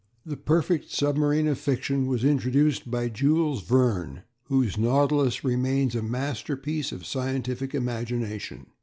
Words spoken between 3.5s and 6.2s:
Verne, whose Nautilus remains a